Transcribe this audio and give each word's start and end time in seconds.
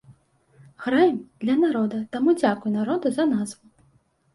Граем 0.85 1.21
для 1.45 1.55
народа, 1.67 2.03
таму 2.19 2.29
дзякуй 2.41 2.77
народу 2.81 3.05
за 3.23 3.33
назву. 3.33 3.65